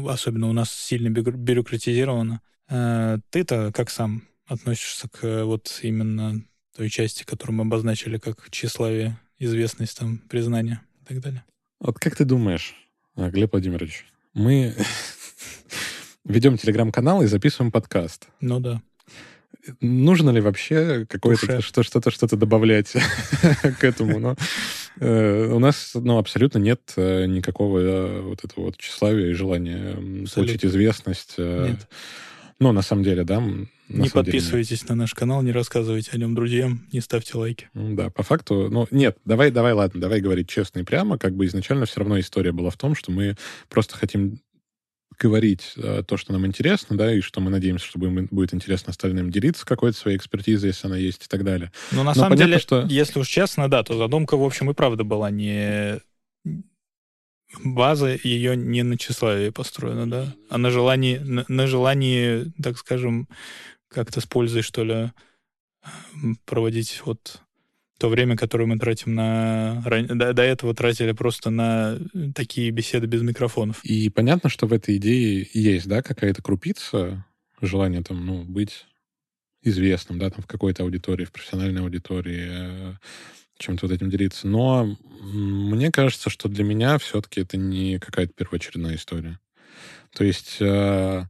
[0.08, 2.40] особенно у нас сильно бюрократизировано.
[2.68, 6.42] А ты-то как сам относишься к вот именно
[6.74, 11.44] той части, которую мы обозначили как тщеславие, известность, там, признание и так далее?
[11.78, 12.74] Вот как ты думаешь,
[13.14, 14.74] а, Глеб Владимирович, мы
[16.24, 18.28] ведем телеграм-канал и записываем подкаст.
[18.40, 18.82] Ну да.
[19.80, 22.92] Нужно ли вообще какое-то что, что-то что-то добавлять
[23.80, 24.18] к этому?
[24.18, 24.36] Но
[25.00, 29.90] э, у нас ну, абсолютно нет э, никакого э, вот этого вот тщеславия и желания
[29.90, 30.34] абсолютно.
[30.34, 31.34] получить известность.
[31.38, 31.88] Нет.
[32.58, 33.42] Ну, на самом деле, да.
[33.88, 34.90] Не подписывайтесь деле.
[34.90, 37.68] на наш канал, не рассказывайте о нем друзьям, не ставьте лайки.
[37.74, 41.46] Да, по факту, ну, нет, давай, давай, ладно, давай говорить честно и прямо, как бы
[41.46, 43.36] изначально все равно история была в том, что мы
[43.68, 44.40] просто хотим
[45.18, 48.90] говорить э, то, что нам интересно, да, и что мы надеемся, что будем, будет интересно
[48.90, 51.72] остальным делиться какой-то своей экспертизой, если она есть, и так далее.
[51.92, 52.86] Ну, на Но самом понятно, деле, что...
[52.88, 56.00] если уж честно, да, то задумка, в общем, и правда была не...
[57.64, 63.28] База ее не на тщеславии построена, да, а на желании, на, на желании, так скажем,
[63.88, 65.12] как-то с пользой, что ли,
[66.44, 67.40] проводить вот
[67.98, 69.82] то время, которое мы тратим на...
[69.84, 71.98] До, до этого тратили просто на
[72.34, 73.82] такие беседы без микрофонов.
[73.84, 77.24] И понятно, что в этой идее есть, да, какая-то крупица
[77.60, 78.86] желания там, ну, быть
[79.62, 82.94] известным, да, там, в какой-то аудитории, в профессиональной аудитории, э,
[83.58, 84.46] чем-то вот этим делиться.
[84.46, 89.40] Но мне кажется, что для меня все-таки это не какая-то первоочередная история.
[90.14, 91.24] То есть, э,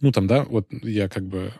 [0.00, 1.52] ну, там, да, вот я как бы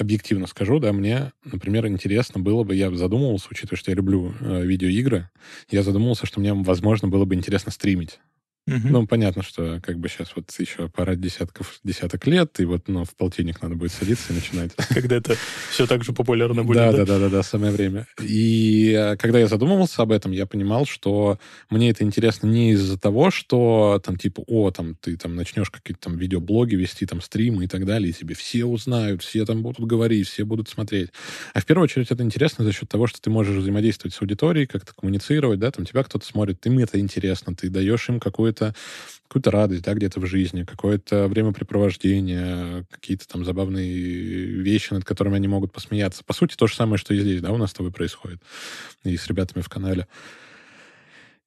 [0.00, 4.62] объективно скажу, да, мне, например, интересно было бы, я задумывался, учитывая, что я люблю э,
[4.64, 5.30] видеоигры,
[5.70, 8.18] я задумывался, что мне, возможно, было бы интересно стримить.
[8.66, 8.88] Угу.
[8.88, 13.04] Ну, понятно, что как бы сейчас вот еще пара десятков, десяток лет, и вот, ну,
[13.04, 14.72] в полтинник надо будет садиться и начинать.
[14.88, 15.36] Когда это
[15.70, 16.92] все так же популярно будет, да?
[16.92, 18.08] Да, да, да, да, самое время.
[18.20, 21.38] И э, когда я задумывался об этом, я понимал, что
[21.70, 26.00] мне это интересно не из-за того, что там типа, о, там ты там начнешь какие-то
[26.00, 29.86] там видеоблоги вести, там стримы и так далее, и тебе все узнают, все там будут
[29.86, 31.10] говорить, все будут смотреть.
[31.54, 34.66] А в первую очередь это интересно за счет того, что ты можешь взаимодействовать с аудиторией,
[34.66, 38.74] как-то коммуницировать, да, там тебя кто-то смотрит, им это интересно, ты даешь им какую-то какую-то
[39.28, 45.48] какую-то радость, да, где-то в жизни, какое-то времяпрепровождение, какие-то там забавные вещи, над которыми они
[45.48, 46.22] могут посмеяться.
[46.22, 48.40] По сути, то же самое, что и здесь, да, у нас с тобой происходит.
[49.02, 50.06] И с ребятами в канале.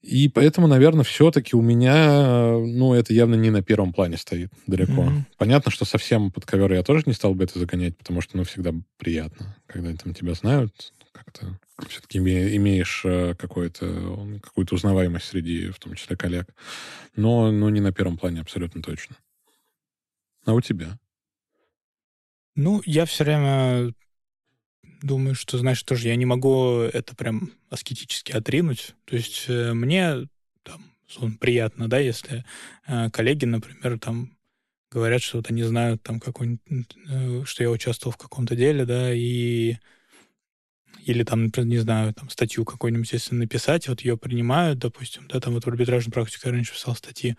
[0.02, 5.04] И поэтому, наверное, все-таки у меня, ну, это явно не на первом плане стоит далеко.
[5.04, 5.24] Mm-hmm.
[5.38, 8.44] Понятно, что совсем под ковер я тоже не стал бы это загонять, потому что, ну,
[8.44, 15.80] всегда приятно, когда там тебя знают, как-то все-таки имеешь э, какую-то какую-то узнаваемость среди, в
[15.80, 16.48] том числе, коллег.
[17.16, 19.16] Но, но не на первом плане, абсолютно точно.
[20.46, 20.98] А у тебя?
[22.56, 23.94] Ну, я все время
[25.02, 28.96] думаю, что, знаешь, тоже я не могу это прям аскетически отринуть.
[29.06, 30.28] То есть э, мне
[30.64, 32.46] там, приятно, да, если
[32.88, 34.38] э, коллеги, например, там
[34.92, 39.78] говорят, что вот они знают там какой-нибудь, что я участвовал в каком-то деле, да, и
[41.06, 45.40] или там, например, не знаю, там статью какую-нибудь, если написать, вот ее принимают, допустим, да,
[45.40, 47.36] там вот в арбитражной практике я раньше писал статьи,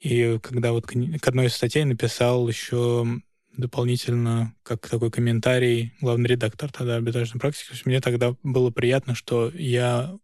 [0.00, 3.06] и когда вот к одной из статей написал еще
[3.56, 7.68] дополнительно, как такой комментарий, главный редактор тогда арбитражной практики.
[7.68, 10.16] То есть мне тогда было приятно, что я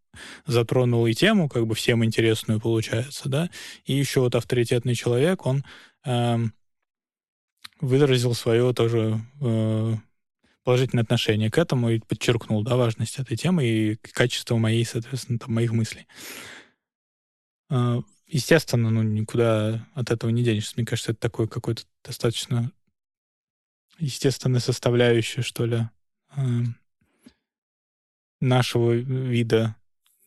[0.47, 3.51] затронул и тему, как бы всем интересную получается, да,
[3.85, 5.65] и еще вот авторитетный человек, он
[6.05, 6.39] э,
[7.81, 9.95] выразил свое тоже э,
[10.65, 15.55] положительное отношение к этому и подчеркнул, да, важность этой темы и качество моей, соответственно, там,
[15.55, 16.07] моих мыслей.
[17.71, 20.75] А, естественно, ну, никуда от этого не денешься.
[20.77, 22.73] Мне кажется, это такой какой-то достаточно
[23.99, 25.89] естественная составляющая, что ли,
[28.41, 29.77] нашего вида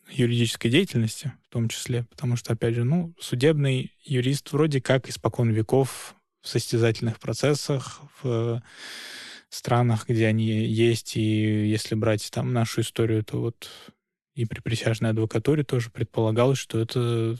[0.10, 5.50] юридической деятельности, в том числе, потому что, опять же, ну, судебный юрист вроде как испокон
[5.50, 8.62] веков в состязательных процессах, в
[9.56, 13.70] странах, где они есть, и если брать там нашу историю, то вот
[14.36, 17.38] и при присяжной адвокатуре тоже предполагалось, что это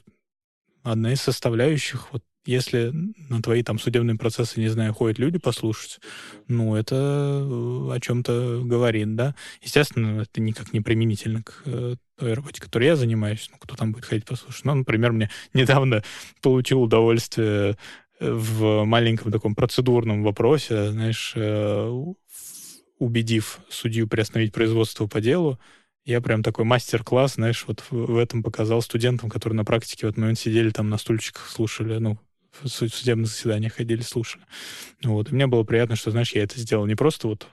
[0.84, 2.92] одна из составляющих вот если
[3.30, 6.00] на твои там судебные процессы, не знаю, ходят люди послушать,
[6.48, 9.34] ну, это э, о чем-то говорит, да.
[9.62, 13.48] Естественно, это никак не применительно к э, той работе, которой я занимаюсь.
[13.50, 14.66] Ну, кто там будет ходить послушать?
[14.66, 16.04] Ну, например, мне недавно
[16.42, 17.78] получил удовольствие
[18.20, 21.36] в маленьком таком процедурном вопросе, знаешь,
[23.00, 25.60] убедив судью приостановить производство по делу,
[26.06, 30.18] я прям такой мастер-класс, знаешь, вот в этом показал студентам, которые на практике в этот
[30.18, 32.20] момент сидели там на стульчиках, слушали, ну,
[32.62, 34.44] в судебных заседаниях ходили, слушали.
[35.02, 35.32] Вот.
[35.32, 37.48] И мне было приятно, что, знаешь, я это сделал не просто вот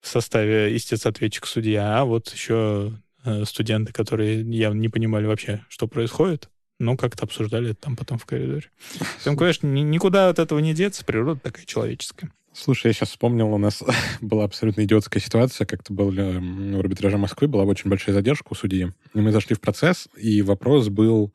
[0.00, 2.92] в составе истец-ответчик судья, а вот еще
[3.24, 8.18] э, студенты, которые явно не понимали вообще, что происходит, но как-то обсуждали это там потом
[8.18, 8.64] в коридоре.
[9.24, 12.32] Там, конечно, никуда от этого не деться, природа такая человеческая.
[12.52, 13.84] Слушай, я сейчас вспомнил, у нас
[14.20, 18.92] была абсолютно идиотская ситуация, как-то был в арбитраже Москвы, была очень большая задержка у судьи,
[19.14, 21.32] и мы зашли в процесс, и вопрос был,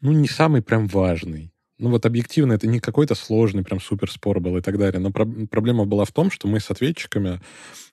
[0.00, 4.38] ну, не самый прям важный ну вот объективно это не какой-то сложный прям супер спор
[4.38, 5.00] был и так далее.
[5.00, 7.40] Но про- проблема была в том, что мы с ответчиками,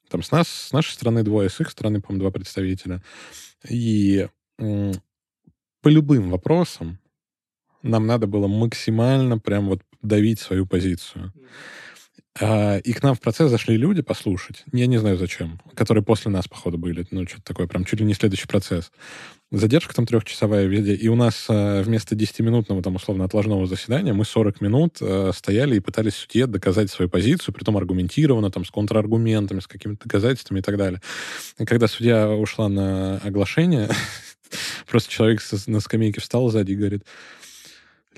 [0.09, 3.01] там с нас, с нашей стороны двое, с их стороны, по-моему, два представителя.
[3.67, 4.27] И
[5.81, 6.99] по любым вопросам
[7.81, 11.33] нам надо было максимально прям вот давить свою позицию.
[12.41, 14.63] А, и к нам в процесс зашли люди послушать.
[14.71, 15.59] Я не знаю зачем.
[15.75, 17.05] Которые после нас, походу, были.
[17.11, 18.91] Ну, что-то такое, прям чуть ли не следующий процесс.
[19.51, 20.93] Задержка там трехчасовая везде.
[20.93, 25.75] И у нас а, вместо 10-минутного, там, условно, отложного заседания мы 40 минут а, стояли
[25.75, 30.63] и пытались судье доказать свою позицию, притом аргументированно, там, с контраргументами, с какими-то доказательствами и
[30.63, 31.01] так далее.
[31.57, 33.89] И когда судья ушла на оглашение,
[34.89, 37.03] просто человек на скамейке встал сзади и говорит,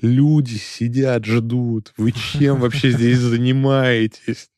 [0.00, 1.92] люди сидят, ждут.
[1.96, 4.48] Вы чем вообще здесь занимаетесь?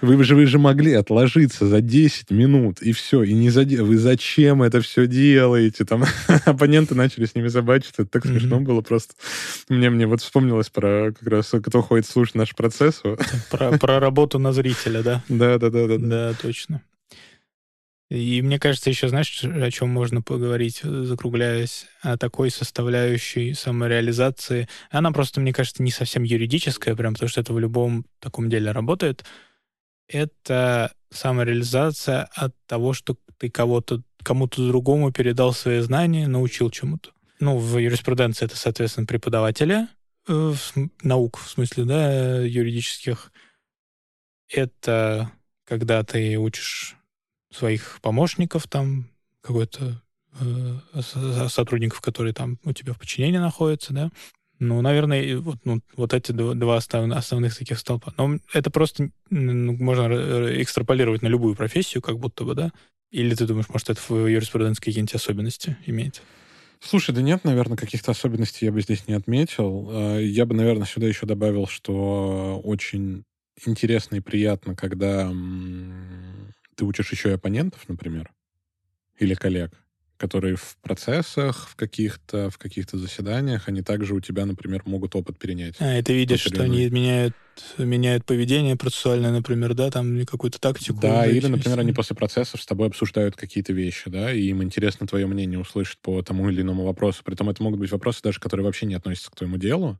[0.00, 3.62] Вы же, вы же могли отложиться за 10 минут, и все, и не за...
[3.62, 5.84] Вы зачем это все делаете?
[5.84, 6.04] Там
[6.44, 9.14] оппоненты начали с ними забачиться, это так смешно было просто.
[9.68, 13.02] Мне, мне вот вспомнилось про как раз, кто ходит слушать наш процесс.
[13.50, 15.22] Про, про работу на зрителя, да?
[15.28, 15.96] Да, да, да, да.
[15.98, 16.82] Да, точно.
[18.10, 24.68] И мне кажется, еще, знаешь, о чем можно поговорить, закругляясь, о такой составляющей самореализации.
[24.90, 28.72] Она просто, мне кажется, не совсем юридическая, прям потому что это в любом таком деле
[28.72, 29.24] работает.
[30.06, 37.10] Это самореализация от того, что ты кого-то, кому-то другому передал свои знания, научил чему-то.
[37.40, 39.88] Ну, в юриспруденции это, соответственно, преподавателя
[40.28, 40.54] э,
[41.02, 43.32] наук, в смысле, да, юридических.
[44.48, 45.32] Это
[45.64, 46.96] когда ты учишь
[47.54, 49.08] своих помощников там,
[49.40, 50.02] какой-то
[50.40, 54.10] э, сотрудников, которые там у тебя в подчинении находятся, да.
[54.60, 58.14] Ну, наверное, вот, ну, вот эти два основных, таких столпа.
[58.16, 62.70] Но это просто ну, можно экстраполировать на любую профессию, как будто бы, да?
[63.10, 66.22] Или ты думаешь, может, это в юриспруденции какие-нибудь особенности имеет?
[66.80, 69.88] Слушай, да нет, наверное, каких-то особенностей я бы здесь не отметил.
[69.90, 73.24] Э, я бы, наверное, сюда еще добавил, что очень
[73.66, 75.30] интересно и приятно, когда
[76.74, 78.32] ты учишь еще и оппонентов, например,
[79.18, 79.72] или коллег,
[80.16, 85.38] которые в процессах, в каких-то в каких-то заседаниях, они также у тебя, например, могут опыт
[85.38, 85.76] перенять.
[85.80, 87.36] А, и ты видишь, что они меняют,
[87.78, 91.00] меняют поведение процессуальное, например, да, там какую-то тактику.
[91.00, 95.06] Да, или, например, они после процессов с тобой обсуждают какие-то вещи, да, и им интересно
[95.06, 97.22] твое мнение услышать по тому или иному вопросу.
[97.24, 99.98] Притом это могут быть вопросы даже, которые вообще не относятся к твоему делу,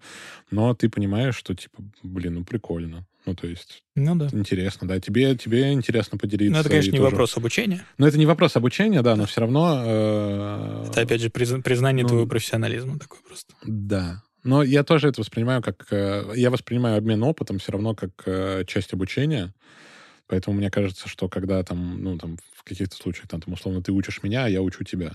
[0.50, 3.06] но ты понимаешь, что, типа, блин, ну прикольно.
[3.26, 4.28] Ну, то есть, ну, да.
[4.32, 5.00] интересно, да.
[5.00, 6.52] Тебе, тебе интересно поделиться.
[6.52, 7.10] Ну, это, конечно, не тоже...
[7.10, 7.84] вопрос обучения.
[7.96, 9.82] Ну, это не вопрос обучения, да, но все равно...
[9.84, 10.86] Э...
[10.88, 13.54] Это, опять же, признание ну, твоего профессионализма такой просто.
[13.64, 14.22] Да.
[14.42, 15.86] Но я тоже это воспринимаю как...
[15.90, 19.54] Э, я воспринимаю обмен опытом все равно как э, часть обучения.
[20.26, 23.92] Поэтому мне кажется, что когда там, ну, там, в каких-то случаях, там, там, условно, ты
[23.92, 25.12] учишь меня, а я учу тебя.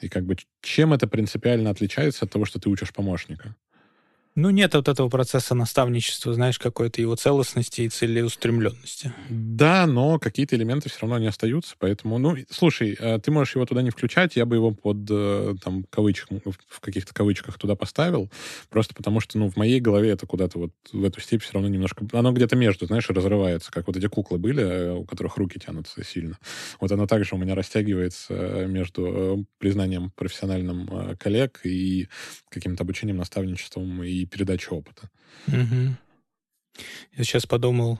[0.00, 3.56] И как бы чем это принципиально отличается от того, что ты учишь помощника?
[4.36, 9.12] Ну, нет вот этого процесса наставничества, знаешь, какой-то его целостности и целеустремленности.
[9.28, 13.66] Да, но какие-то элементы все равно не остаются, поэтому, ну, слушай, э, ты можешь его
[13.66, 16.38] туда не включать, я бы его под, э, там, кавычках,
[16.68, 18.30] в каких-то кавычках туда поставил,
[18.68, 21.68] просто потому что, ну, в моей голове это куда-то вот в эту степь все равно
[21.68, 25.58] немножко, оно где-то между, знаешь, разрывается, как вот эти куклы были, э, у которых руки
[25.58, 26.38] тянутся сильно.
[26.80, 32.08] Вот оно также у меня растягивается между признанием профессиональным коллег и
[32.48, 35.10] каким-то обучением, наставничеством и передачу опыта.
[35.46, 35.96] Угу.
[37.16, 37.98] Я сейчас подумал,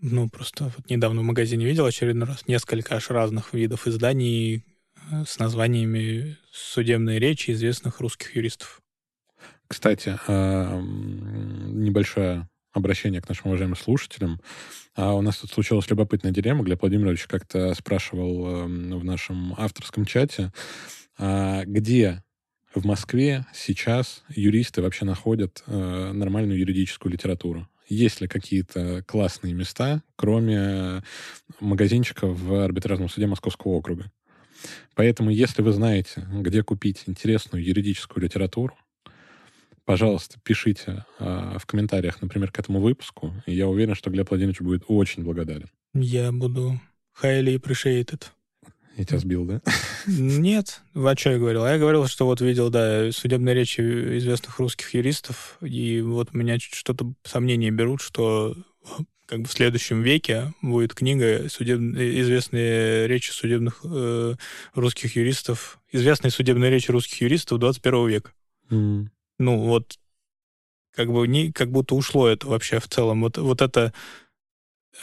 [0.00, 4.64] ну, просто вот недавно в магазине видел очередной раз несколько аж разных видов изданий
[5.10, 8.80] э, с названиями судебной речи известных русских юристов.
[9.68, 14.40] Кстати, а, небольшое обращение к нашим уважаемым слушателям.
[14.94, 16.64] А у нас тут случилась любопытная дилемма.
[16.64, 20.52] Глеб Владимирович как-то спрашивал эм, в нашем авторском чате,
[21.18, 22.22] а, где
[22.74, 27.68] в Москве сейчас юристы вообще находят э, нормальную юридическую литературу?
[27.88, 31.02] Есть ли какие-то классные места, кроме
[31.58, 34.12] магазинчиков в арбитражном суде Московского округа?
[34.94, 38.76] Поэтому, если вы знаете, где купить интересную юридическую литературу,
[39.84, 43.34] пожалуйста, пишите э, в комментариях, например, к этому выпуску.
[43.46, 45.68] И я уверен, что Глеб Владимирович будет очень благодарен.
[45.94, 46.80] Я буду
[47.20, 48.26] highly appreciated.
[48.96, 49.60] Я тебя сбил, да?
[50.06, 50.82] Нет.
[50.94, 51.64] А что я говорил?
[51.66, 57.12] Я говорил, что вот видел, да, судебные речи известных русских юристов, и вот меня что-то
[57.24, 58.56] сомнения берут, что
[59.26, 61.78] как бы в следующем веке будет книга судеб...
[61.78, 64.34] «Известные речи судебных э,
[64.74, 68.32] русских юристов», «Известные судебные речи русских юристов 21 века».
[68.70, 69.06] Mm.
[69.38, 69.98] Ну, вот
[70.92, 73.22] как бы не, как будто ушло это вообще в целом.
[73.22, 73.92] Вот, вот это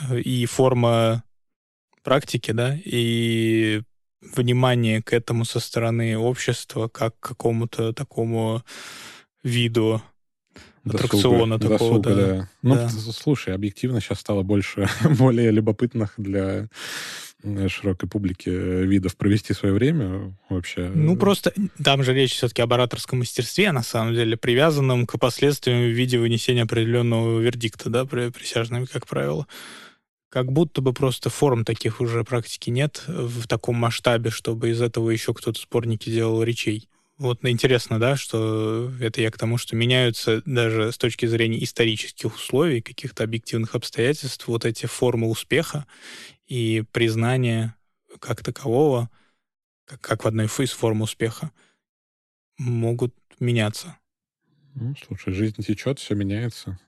[0.10, 1.24] э, и форма
[2.08, 3.82] практики, да, и
[4.22, 8.64] внимание к этому со стороны общества, как к какому-то такому
[9.43, 10.01] виду
[10.86, 12.38] аттракциона досуга, такого, досуга, да.
[12.38, 12.49] да.
[12.62, 12.89] Ну, да.
[12.89, 14.88] слушай, объективно сейчас стало больше
[15.20, 16.70] более любопытных для
[17.68, 20.89] широкой публики видов провести свое время вообще.
[20.95, 21.53] Ну, просто
[21.84, 26.18] там же речь все-таки об ораторском мастерстве, на самом деле, привязанном к последствиям в виде
[26.18, 29.45] вынесения определенного вердикта, да, присяжными, как правило.
[30.30, 35.10] Как будто бы просто форм таких уже практики нет в таком масштабе, чтобы из этого
[35.10, 36.90] еще кто-то сборники делал речей.
[37.18, 42.36] Вот интересно, да, что это я к тому, что меняются даже с точки зрения исторических
[42.36, 45.88] условий, каких-то объективных обстоятельств, вот эти формы успеха
[46.46, 47.76] и признания
[48.20, 49.10] как такового,
[49.86, 51.52] как, как в одной из форм успеха,
[52.60, 53.98] могут меняться.
[54.76, 56.80] Ну, слушай, жизнь течет, все меняется.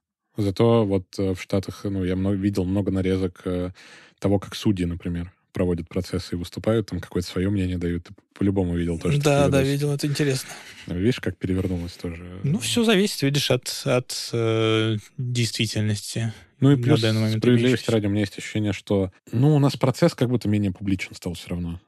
[0.41, 3.71] Зато вот э, в Штатах, ну, я много, видел много нарезок э,
[4.19, 8.05] того, как судьи, например, проводят процессы и выступают, там какое-то свое мнение дают.
[8.05, 9.19] Ты по-любому видел тоже.
[9.19, 10.49] Да, да, видел, это интересно.
[10.87, 12.23] Ну, видишь, как перевернулось тоже.
[12.43, 16.33] Ну, все зависит, видишь, от, от э, действительности.
[16.59, 20.29] Ну и плюс, справедливости ради, у меня есть ощущение, что, ну, у нас процесс как
[20.29, 21.79] будто менее публичен стал все равно.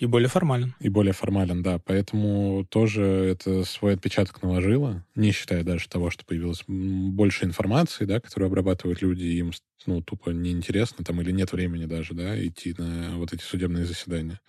[0.00, 0.74] И более формален.
[0.80, 1.78] И более формален, да.
[1.78, 8.18] Поэтому тоже это свой отпечаток наложило, не считая даже того, что появилось больше информации, да,
[8.18, 9.52] которую обрабатывают люди, и им
[9.84, 14.40] ну, тупо неинтересно там или нет времени даже, да, идти на вот эти судебные заседания.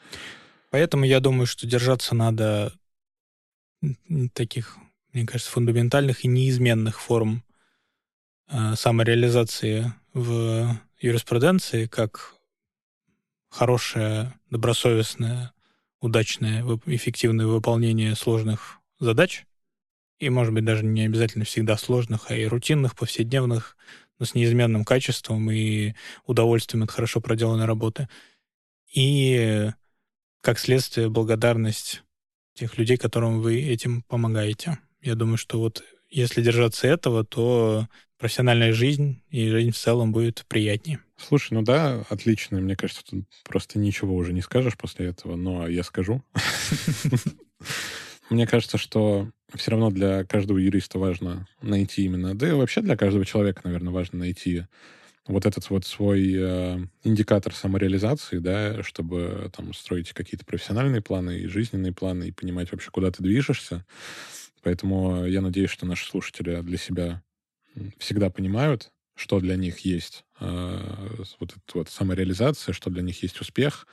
[0.70, 2.74] Поэтому я думаю, что держаться надо
[4.34, 4.78] таких,
[5.12, 7.44] мне кажется, фундаментальных и неизменных форм
[8.48, 12.36] э, самореализации в юриспруденции, как
[13.52, 15.54] хорошее, добросовестное,
[16.00, 19.46] удачное, эффективное выполнение сложных задач,
[20.20, 23.76] и, может быть, даже не обязательно всегда сложных, а и рутинных, повседневных,
[24.20, 25.96] но с неизменным качеством и
[26.26, 28.08] удовольствием от хорошо проделанной работы.
[28.94, 29.72] И,
[30.42, 32.04] как следствие, благодарность
[32.54, 34.78] тех людей, которым вы этим помогаете.
[35.02, 37.88] Я думаю, что вот если держаться этого, то
[38.20, 41.00] профессиональная жизнь и жизнь в целом будет приятнее.
[41.18, 42.60] Слушай, ну да, отлично.
[42.60, 46.24] Мне кажется, тут просто ничего уже не скажешь после этого, но я скажу.
[48.30, 52.96] Мне кажется, что все равно для каждого юриста важно найти именно, да и вообще для
[52.96, 54.64] каждого человека, наверное, важно найти
[55.28, 61.48] вот этот вот свой э, индикатор самореализации, да, чтобы там строить какие-то профессиональные планы и
[61.48, 63.86] жизненные планы и понимать вообще, куда ты движешься.
[64.64, 67.24] Поэтому я надеюсь, что наши слушатели для себя
[67.98, 71.08] всегда понимают, что для них есть э,
[71.40, 73.86] вот эта вот самореализация, что для них есть успех,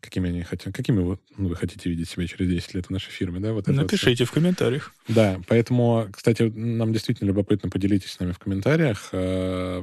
[0.00, 3.10] какими они хотят, какими вы, ну, вы хотите видеть себя через 10 лет в нашей
[3.10, 3.52] фирме, да?
[3.52, 4.92] Вот Напишите вот в комментариях.
[5.08, 9.82] Да, поэтому, кстати, нам действительно любопытно, поделитесь с нами в комментариях, э,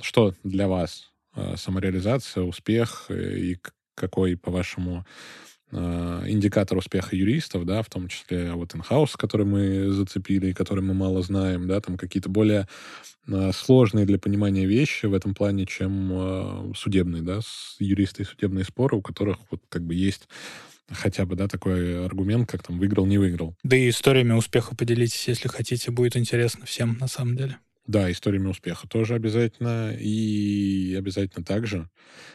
[0.00, 3.58] что для вас э, самореализация, успех и
[3.94, 5.04] какой, по-вашему,
[5.61, 10.94] Э, индикатор успеха юристов, да, в том числе вот инхаус, который мы зацепили который мы
[10.94, 12.68] мало знаем, да, там какие-то более
[13.26, 17.40] э, сложные для понимания вещи в этом плане, чем э, судебные, да,
[17.78, 20.28] юристы и судебные споры, у которых вот как бы есть
[20.90, 23.56] хотя бы, да, такой аргумент, как там выиграл, не выиграл.
[23.62, 27.58] Да и историями успеха поделитесь, если хотите, будет интересно всем на самом деле.
[27.86, 29.92] Да, историями успеха тоже обязательно.
[29.98, 31.88] И обязательно также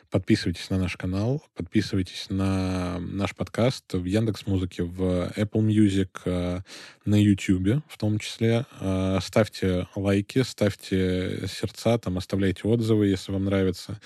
[0.09, 6.59] подписывайтесь на наш канал, подписывайтесь на наш подкаст в Яндекс Музыке, в Apple Music, э,
[7.05, 8.65] на YouTube в том числе.
[8.81, 14.01] Э, ставьте лайки, ставьте сердца, там оставляйте отзывы, если вам нравится.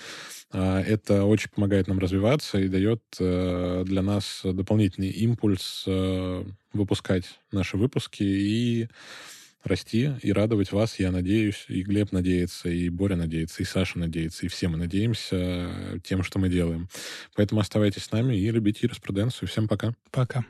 [0.54, 5.86] Э, это очень помогает нам развиваться и дает для нас дополнительный импульс
[6.74, 8.88] выпускать наши выпуски и
[9.64, 14.45] расти и радовать вас, я надеюсь, и Глеб надеется, и Боря надеется, и Саша надеется,
[14.45, 16.88] и все мы надеемся тем, что мы делаем.
[17.36, 19.47] Поэтому оставайтесь с нами и любите юриспруденцию.
[19.47, 19.93] Всем пока.
[20.12, 20.45] Пока.